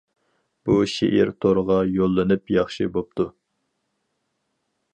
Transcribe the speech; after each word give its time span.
بۇ 0.69 0.77
شېئىر 0.93 1.31
تورغا 1.45 1.77
يوللىنىپ 1.97 2.53
ياخشى 2.55 2.89
بوپتۇ. 2.95 3.29